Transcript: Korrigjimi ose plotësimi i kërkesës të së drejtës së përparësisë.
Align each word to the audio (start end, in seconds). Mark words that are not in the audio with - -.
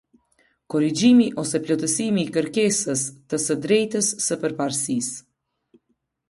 Korrigjimi 0.73 1.27
ose 1.43 1.61
plotësimi 1.67 2.23
i 2.23 2.31
kërkesës 2.37 3.05
të 3.35 3.41
së 3.45 3.57
drejtës 3.67 4.11
së 4.29 4.39
përparësisë. 4.47 5.23